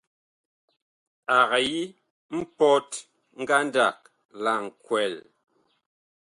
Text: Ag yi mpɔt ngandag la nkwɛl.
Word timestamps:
Ag 1.37 1.51
yi 1.69 1.81
mpɔt 2.37 2.89
ngandag 3.41 3.97
la 4.43 4.51
nkwɛl. 4.65 5.13